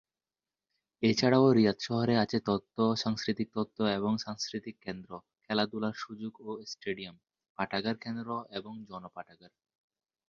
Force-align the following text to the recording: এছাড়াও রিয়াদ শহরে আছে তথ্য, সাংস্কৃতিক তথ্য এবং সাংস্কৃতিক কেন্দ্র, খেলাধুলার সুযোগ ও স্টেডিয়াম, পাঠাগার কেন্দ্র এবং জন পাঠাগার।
এছাড়াও 1.03 1.47
রিয়াদ 1.51 1.77
শহরে 1.79 2.15
আছে 2.17 2.37
তথ্য, 2.45 2.75
সাংস্কৃতিক 2.95 3.47
তথ্য 3.53 3.77
এবং 3.97 4.11
সাংস্কৃতিক 4.17 4.75
কেন্দ্র, 4.81 5.11
খেলাধুলার 5.45 5.95
সুযোগ 5.97 6.33
ও 6.41 6.51
স্টেডিয়াম, 6.65 7.15
পাঠাগার 7.57 7.95
কেন্দ্র 7.97 8.27
এবং 8.51 8.73
জন 8.89 9.03
পাঠাগার। 9.15 9.51